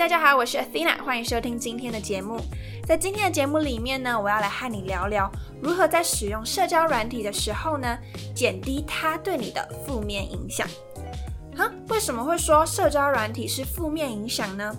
[0.00, 2.40] 大家好，我是 Athena，欢迎收听今天的节目。
[2.86, 5.30] 在今天的节目里面呢，我要来和你聊聊
[5.60, 7.98] 如何在使用社交软体的时候呢，
[8.34, 10.66] 减低它对你的负面影响。
[11.54, 14.74] 哈，为什么会说社交软体是负面影响呢？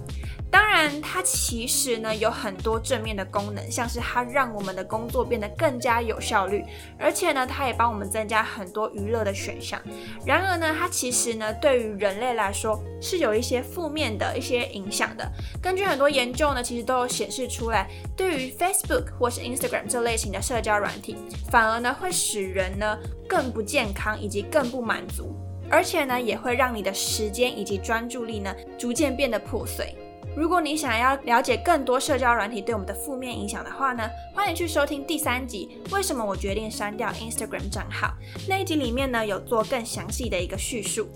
[0.52, 6.66] 当然，它其实呢有很多正面的功能，像是它让我们的工作变得更加有效率，
[7.00, 9.82] 而且呢，它也帮我们增加很多娱乐的选项。
[10.26, 15.26] 然而呢，它其实呢对于人类来说是有一些负面的一些影响的。
[15.62, 17.88] 根据很多研究呢，其实都有显示出来，
[18.18, 21.16] 对于 Facebook 或是 Instagram 这类型的社交软体，
[21.50, 25.34] 反而呢会使人呢更不健康以及更不满足，
[25.70, 29.96] 而且呢也会让你的时间以及专注力呢逐渐变得破碎。
[30.36, 35.82] 如果你想要了解更多社交软体对我们的负面影响的话呢，欢迎去收听第三集。
[35.92, 38.14] 为什么我决定删掉 Instagram 账号？
[38.48, 41.08] 那一集里面呢有做更详细的一个叙述。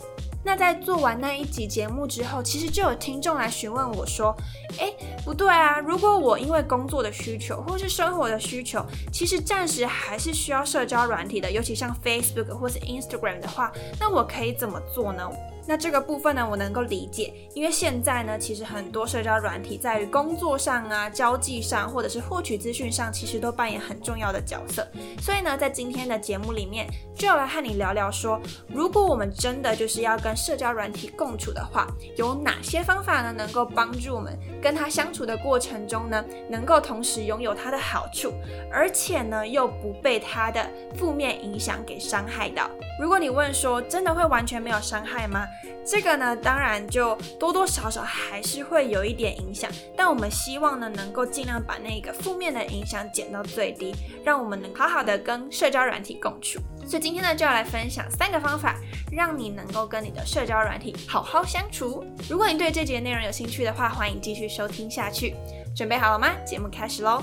[0.43, 4.35] 那在做完那一集节目之后，其实就有听众来询问我说
[4.77, 15.27] ：“诶，不对啊，如果我因为工作的需求或是生活的需求，其实暂时还是需要社交软体的，尤其像 Facebook 或是 Instagram 的话，那我可以怎么做呢？”
[15.67, 24.88] 那这个部分呢，我能够理解，因为现在呢，其实很多社交软体在于工作上啊、交际上，或者是获取资讯上，其实都扮演很重要的角色。
[25.19, 38.33] 所以呢，在今天的节目里面，就要来和你聊聊说，如果我们真的就是要跟社交软体共处的话，有哪些方法呢，能够帮助我们跟他相处的过程中呢，能够同时拥有它的好处，
[38.71, 42.69] 而且呢，又不被它的负面影响给伤害到。
[43.02, 45.45] 如果你问说，真的会完全没有伤害吗？
[45.86, 56.59] 这个呢，当然就多多少少还是会有一点影响，但我们希望呢，能够尽量把那个负面的影响减到最低，让我们能好好的跟社交软体共处。
[56.88, 58.76] 所以今天呢，就要来分享三个方法，
[59.11, 62.03] 让你能够跟你的社交软体好好相处。
[62.28, 65.36] 如果你对这节内容有兴趣的话，欢迎继续收听下去。
[65.76, 66.32] 准备好了吗？
[66.45, 67.21] 节目开始喽！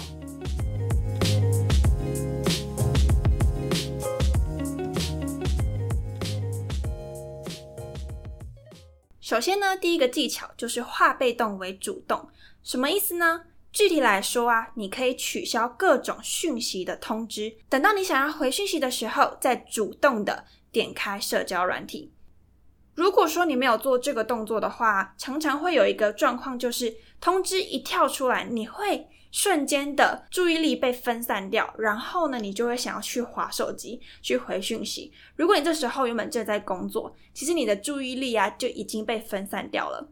[9.22, 12.28] 首先呢，第一个技巧就是化被动为主动，
[12.64, 13.42] 什么意思呢？
[13.70, 22.12] 具体来说啊，你可以取消各种讯息的通知，等到你想要回讯息的时候，再主动的点开社交软体。
[22.96, 29.06] 如果说你没有做这个动作的话，常常会有一个状况，就是通知一跳出来，你会。
[29.32, 35.10] 瞬间的注意力被分散掉，然后呢，你就会想要去划手机、去回讯息。
[35.34, 40.06] 如果你这时候原本正在工作，其实你的注意力啊就已经被分散掉了。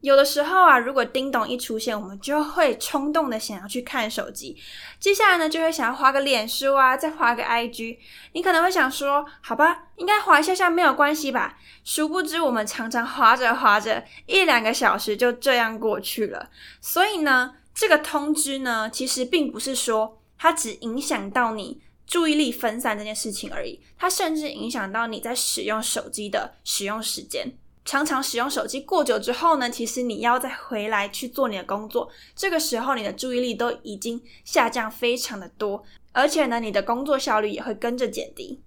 [0.00, 4.56] 有的时候啊，如果叮咚一出现，我们就会冲动的想要去看手机。
[4.98, 7.98] 接下来呢，就会想要划个脸书啊，再划个 IG。
[8.32, 11.56] 你可能会想说，好吧，应该划一下下没有关系吧？
[11.84, 16.50] 殊不知，我们常常划着划着，一两个小时就这样过去了。
[16.80, 17.54] 所以呢。
[17.78, 27.56] 这个通知呢，其实并不是说它只影响到你注意力分散这件事情而已，它甚至影响到你在使用手机的使用时间。
[27.84, 38.60] 常常使用手机过久之后呢，其实你要再回来去做你的工作，这个时候你的注意力都已经下降非常的多，而且呢，你的工作效率也会跟着减低。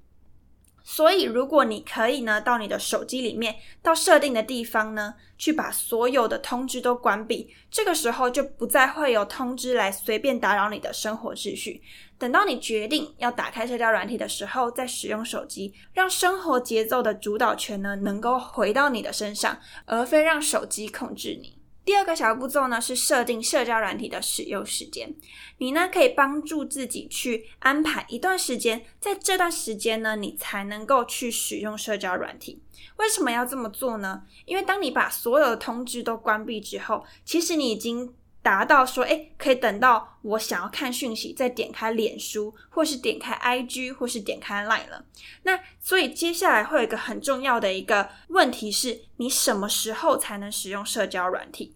[0.83, 11.81] 所以，如果你可以呢，到你的手机里面，到设定的地方呢，去把所有的通知都关闭，这个时候就不再会有通知来随便打扰你的生活秩序。
[12.17, 21.60] 等到你决定要打开社交软体的时候，再使用手机，让生活节奏的主导权呢，能够回到你的身上，而非让手机控制你。
[21.83, 25.13] 第二个小步骤呢，是设定社交软体的使用时间。
[25.57, 32.61] 你呢可以帮助自己去安排一段时间，在这段时间呢，你才能够去使用社交软体。
[32.97, 34.21] 为什么要这么做呢？
[34.45, 45.05] 因为当你把所有的通知都关闭之后，其实你已经达到说，哎，可以等到我想要看讯息，再点开脸书，或是点开 IG，或是点开 Line 了。
[45.43, 51.75] 那所以接下来会有一个很重要的一个问题是，你什么时候才能使用社交软体？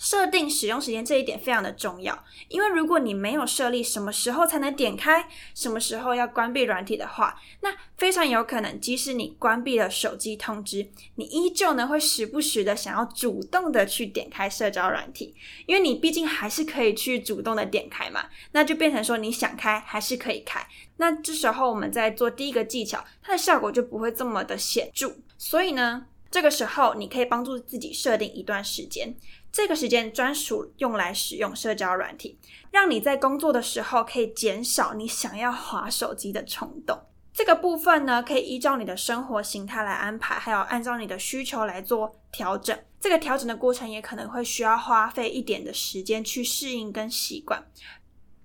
[0.00, 15.34] 设定使用时间这一点非常的重要，因为如果你没有设立什么时候才能点开，什么时候要关闭软体的话，那非常有可能，即使你关闭了手机通知，你依旧呢会时不时的想要主动的去点开社交软体，
[15.66, 29.14] 因为你毕竟还是可以去主动的点开嘛，那就变成说你想开还是可以开，那这时候我们在做第一个技巧，它的效果就不会这么的显著，所以呢，这个时候你可以帮助自己设定一段时间。
[29.52, 32.38] 这个时间专属用来使用社交软体，
[32.70, 36.96] 让你在工作的时候可以减少你想要划手机的冲动。
[37.32, 42.78] 这个部分呢，可以依照你的生活形态来安排，还有按照你的需求来做调整。
[43.00, 47.64] 这个调整的过程也可能会需要花费一点的时间去适应跟习惯。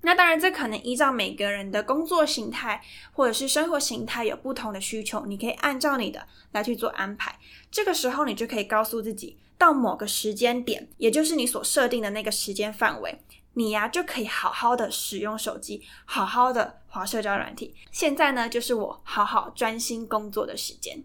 [0.06, 2.80] 那当然，这可能依照每个人的工作形态
[3.12, 7.36] 或者是生活形态有不同的需求，你可以按照你的来去做安排。
[7.72, 13.19] 这个时候，你就可以告诉自己，到某个时间点，也就是你所设定的那个时间范围，
[13.56, 17.74] 你呀就可以好好的使用手机，好好的划社交软体。
[17.92, 21.04] 现在呢，就是我好好专心工作的时间。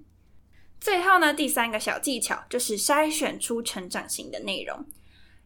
[0.79, 4.85] 最后呢，第三个小技巧就是筛选出成长型的内容。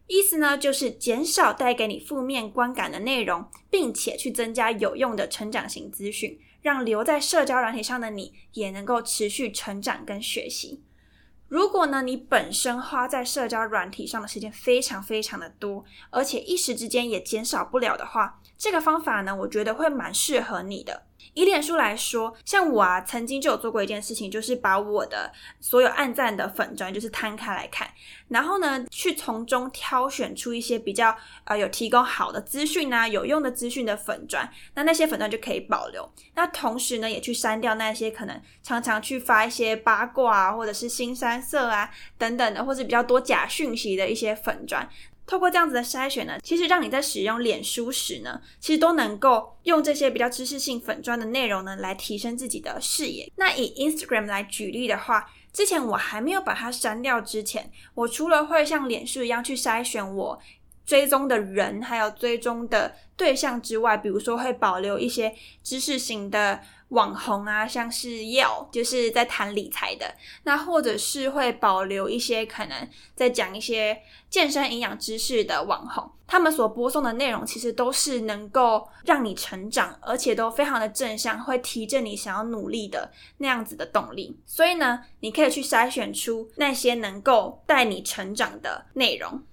[0.07, 10.83] 意思呢，就是减少带给你负面观感的内容，并且去增加有用的成长型资讯，让留在社交软体上的你也能够持续成长跟学习。
[11.47, 21.03] 如果呢，你本身花在社交软体上的时间非常非常的多，而且一时之间也减少不了的话，这个方法呢，我觉得会蛮适合你的。
[21.33, 27.89] 以脸书来说，像我啊，曾经就有做过一件事情，就是把我的所有暗赞的粉砖就是摊开来看，
[28.29, 31.13] 然后呢，去从中挑选出一些比较
[31.45, 36.09] 呃有提供好的资讯啊、有用的资讯的粉砖，那那些粉砖就可以保留。
[36.35, 44.87] 那同时呢，也去删掉那些可能常常去发一些八卦啊，或者是新三色啊等等的，或者比较多假讯息的一些粉砖。
[45.27, 53.31] 透过这样子的筛选呢，其实让你在使用脸书时呢，其实都能够用这些比较知识性粉砖的内容呢，来提升自己的视野。
[53.37, 60.39] 那以 Instagram 来举例的话，之前我还没有把它删掉之前，我除了会像脸书一样去筛选我
[60.85, 65.33] 追踪的人，还有追踪的对象之外，比如说会保留一些
[65.63, 66.61] 知识型的。
[66.95, 84.39] 网红啊，像是要就是在谈理财的，那或者是会保留一些可能在讲一些健身营养知识的网红，他们所播送的内容其实都是能够让你成长，而且都非常的正向，会提振你想要努力的那样子的动力。
[84.45, 89.43] 所以呢，你可以去筛选出那些能够带你成长的内容。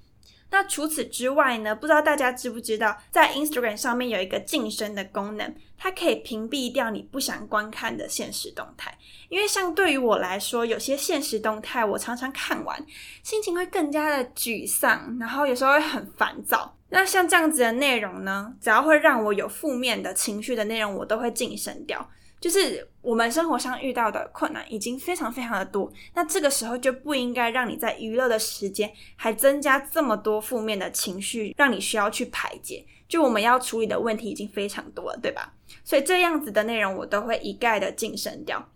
[0.53, 1.75] 那除此之外呢？
[1.75, 8.97] 不知道大家知不知道，在 Instagram 上面有一个晋升的功能，它可以屏蔽掉你不想观看的现实动态。
[9.31, 12.85] 因为像对于我来说，有些现实动态我常常看完，
[13.23, 16.77] 心情会更加的沮丧，然后有时候会很烦躁。
[16.91, 22.07] 那像这样子的内容呢，只要会让我有负面的情绪的内容，我都会晋升掉。
[22.43, 32.85] 就是我们生活上遇到的困难已经非常非常的多，那这个时候就不应该让你在娱乐的时间还增加这么多负面的情绪，让你需要去排解。
[33.09, 35.55] 就我们要处理的问题已经非常多了，对吧？
[35.85, 38.71] 所以这样子的内容我都会一概的晋升掉。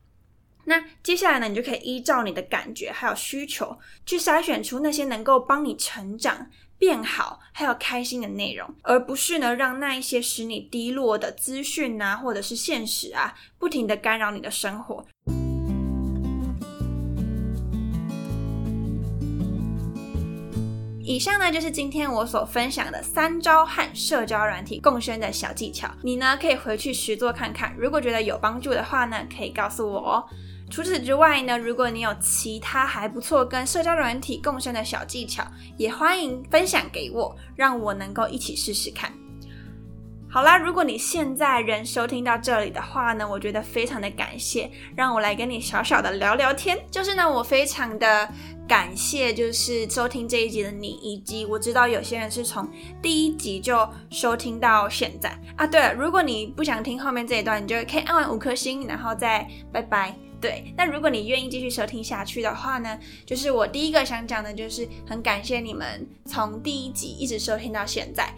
[0.67, 6.49] 那接下来呢，你就可以依照你的感觉还有需求，去筛选出那些能够帮你成长。
[6.79, 15.07] 变好，还有开心的内容，而不是呢让那一些使你低落的资讯啊，或者是现实啊，不停的干扰你的生活。
[21.09, 30.25] 以上呢就是今天我所分享的三招和社交软体共生的小技巧，你呢可以回去实做看看，如果觉得有帮助的话呢，可以告诉我哦。
[30.69, 35.45] 除此之外呢，如果你有其他还不错跟社交软体共生的小技巧，
[35.77, 39.13] 也欢迎分享给我，让我能够一起试试看。
[40.29, 46.77] 好啦，如果你现在仍收听到这里的话呢，我觉得非常的感谢，让我来跟你小小的聊聊天。
[46.91, 48.29] 就是呢，我非常的
[48.69, 52.69] 感谢，就是收听这一集的你，以及我知道有些人是从
[53.01, 55.67] 第一集就收听到现在啊。
[55.67, 60.15] 对了，如果你不想听后面这一段，你就可以按完五颗星，然后再拜拜。
[60.41, 68.33] 对，那如果你愿意继续收听下去的话呢，就是我第一个想讲的，就是很感谢你们从第一集一直收听到现在。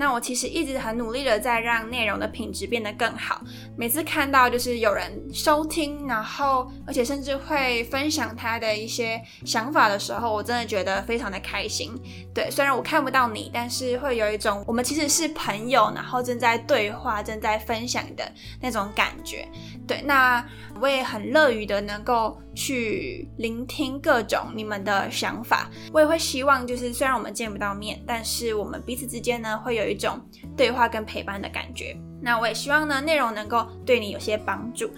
[0.00, 3.42] 那我其实一直很努力的在让内容的品质变得更好。
[3.76, 11.92] 每次看到就是有人收听，然后而且甚至会分享他的一些想法的时候，我真的觉得非常的开心。
[12.34, 18.24] 对，虽然我看不到你，但是会有一种我们其实是朋友，然后正在对话、正在分享的
[18.58, 19.46] 那种感觉。
[19.86, 20.42] 对，那
[20.80, 25.70] 我也很乐于的能够去聆听各种你们的想法。
[25.94, 30.20] 我也会希望，就是虽然我们见不到面，但是我们彼此之间呢，会有一种
[30.54, 31.96] 对话跟陪伴的感觉。
[32.20, 34.90] 那我也希望呢，内容能够对你有些帮助。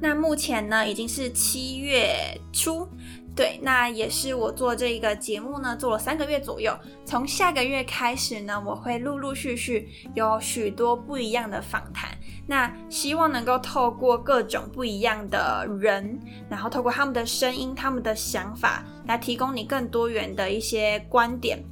[0.00, 2.88] 那目前呢，已经是七月初。
[3.36, 6.76] 对，那也是我做这个节目呢，做了三个月左右。
[7.04, 12.10] 从下个月开始呢，我会陆陆续续有许多不一样的访谈。
[12.50, 21.62] 那希望能够透过各种不一样的人，然后透过他们的声音、他们的想法，来提供你更多元的一些观点。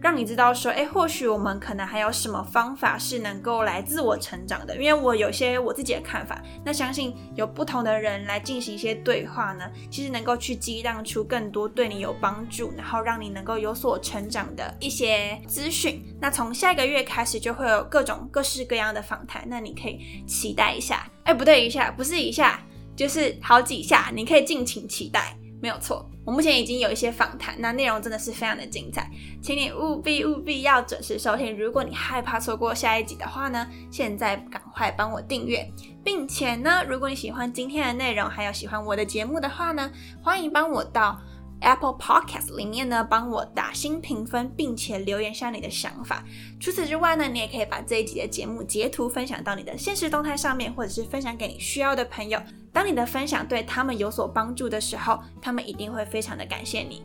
[0.00, 4.74] 让你知道说，哎，或许我们可能还有什么方法是能够来自我成长的。
[4.76, 16.02] 因为我有些我自己的看法，那相信有不同的人来进行一些对话呢，其实能够去激荡出更多对你有帮助，然后让你能够有所成长的一些资讯。
[16.18, 21.06] 那从下一个月开始就会有各种各式各样的访谈，那你可以期待一下。
[21.24, 22.60] 哎，不对，一下不是一下，
[22.96, 25.36] 就是好几下，你可以尽情期待。
[25.60, 29.10] 没有错，我目前已经有一些访谈，那内容真的是非常的精彩，
[29.42, 31.56] 请你务必务必要准时收听。
[31.56, 35.70] 如果你害怕错过下一集的话呢，现在赶快帮我订阅，
[36.02, 39.90] 并且呢，如果你喜欢今天的内容，还有喜欢我的节目的话呢，
[40.22, 41.20] 欢迎帮我到
[41.60, 46.24] Apple Podcast 里面呢帮我打新评分，并且留言下你的想法。
[46.58, 52.40] 除此之外呢，你也可以把这一集的节目截图分享到你的现实动态上面，或者是分享给你需要的朋友。
[52.72, 57.02] 当你的分享对他们有所帮助的时候，他们一定会非常的感谢你。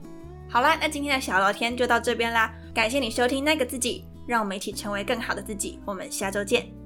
[0.49, 5.79] 好啦，那今天的小聊天就到这边啦，感谢你收听那个自己，让我们一起成为更好的自己。
[5.85, 6.84] 我们下周见。